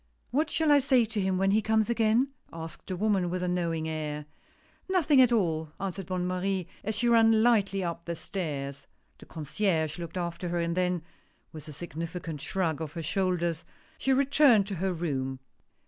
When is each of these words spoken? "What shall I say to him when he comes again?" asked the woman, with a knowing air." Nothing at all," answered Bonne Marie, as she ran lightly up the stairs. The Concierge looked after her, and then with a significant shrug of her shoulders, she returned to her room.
"What 0.31 0.49
shall 0.49 0.71
I 0.71 0.79
say 0.79 1.05
to 1.05 1.21
him 1.21 1.37
when 1.37 1.51
he 1.51 1.61
comes 1.61 1.87
again?" 1.87 2.29
asked 2.51 2.87
the 2.87 2.95
woman, 2.97 3.29
with 3.29 3.43
a 3.43 3.47
knowing 3.47 3.87
air." 3.87 4.25
Nothing 4.89 5.21
at 5.21 5.31
all," 5.31 5.73
answered 5.79 6.07
Bonne 6.07 6.25
Marie, 6.25 6.65
as 6.83 6.95
she 6.95 7.07
ran 7.07 7.43
lightly 7.43 7.83
up 7.83 8.05
the 8.05 8.15
stairs. 8.15 8.87
The 9.19 9.27
Concierge 9.27 9.99
looked 9.99 10.17
after 10.17 10.49
her, 10.49 10.59
and 10.59 10.75
then 10.75 11.03
with 11.51 11.67
a 11.67 11.71
significant 11.71 12.41
shrug 12.41 12.81
of 12.81 12.93
her 12.93 13.03
shoulders, 13.03 13.63
she 13.99 14.11
returned 14.11 14.65
to 14.69 14.75
her 14.81 14.91
room. 14.91 15.39